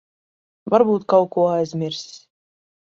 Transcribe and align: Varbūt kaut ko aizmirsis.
Varbūt 0.75 1.07
kaut 1.15 1.31
ko 1.37 1.47
aizmirsis. 1.53 2.21